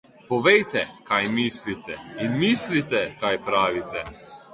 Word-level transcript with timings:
Povejte, 0.27 0.81
kaj 1.09 1.19
mislite 1.35 1.97
in 2.27 2.33
mislite, 2.45 3.03
kaj 3.25 3.33
pravite. 3.51 4.03